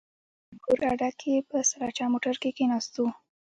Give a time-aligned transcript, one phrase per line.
[0.51, 3.05] په انګور اډه کښې په سراچه موټر کښې کښېناستو.